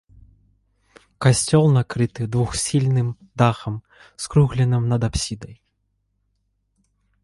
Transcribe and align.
Касцёл 1.25 1.65
накрыты 1.77 2.23
двухсхільным 2.37 3.09
дахам, 3.45 3.75
скругленым 4.27 4.83
над 4.93 5.01
апсідай. 5.13 5.55